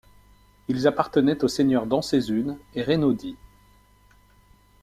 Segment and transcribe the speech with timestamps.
[0.67, 3.37] Ils appartenaient aux seigneurs d’Ancezune et Reynaudi.